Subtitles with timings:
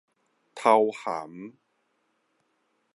[0.55, 1.53] 頭銜